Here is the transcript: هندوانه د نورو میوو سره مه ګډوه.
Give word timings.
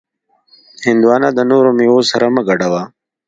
هندوانه 0.85 1.29
د 1.33 1.39
نورو 1.51 1.69
میوو 1.77 1.99
سره 2.11 2.25
مه 2.33 2.41
ګډوه. 2.47 2.81